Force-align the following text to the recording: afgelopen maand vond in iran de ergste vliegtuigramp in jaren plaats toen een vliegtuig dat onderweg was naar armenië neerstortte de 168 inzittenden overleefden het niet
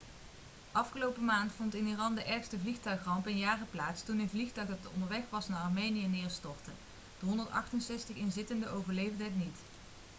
afgelopen 0.71 1.25
maand 1.25 1.51
vond 1.51 1.75
in 1.75 1.87
iran 1.87 2.15
de 2.15 2.23
ergste 2.23 2.59
vliegtuigramp 2.59 3.27
in 3.27 3.37
jaren 3.37 3.67
plaats 3.71 4.03
toen 4.03 4.19
een 4.19 4.29
vliegtuig 4.29 4.67
dat 4.67 4.91
onderweg 4.93 5.21
was 5.29 5.47
naar 5.47 5.61
armenië 5.61 6.07
neerstortte 6.07 6.71
de 7.19 7.25
168 7.25 8.15
inzittenden 8.15 8.71
overleefden 8.71 9.25
het 9.25 9.35
niet 9.37 9.57